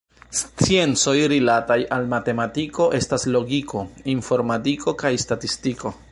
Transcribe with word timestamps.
Sciencoj 0.37 1.13
rilataj 1.33 1.77
al 1.97 2.07
matematiko 2.13 2.87
estas 3.01 3.25
logiko, 3.35 3.83
informadiko 4.17 4.95
kaj 5.05 5.13
statistiko. 5.25 5.93